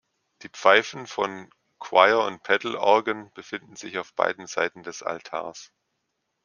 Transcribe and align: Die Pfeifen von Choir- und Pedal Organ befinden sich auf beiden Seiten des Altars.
Die 0.41 0.49
Pfeifen 0.49 1.05
von 1.05 1.51
Choir- 1.77 2.21
und 2.25 2.41
Pedal 2.41 2.73
Organ 2.75 3.31
befinden 3.35 3.75
sich 3.75 3.99
auf 3.99 4.15
beiden 4.15 4.47
Seiten 4.47 4.81
des 4.81 5.03
Altars. 5.03 5.71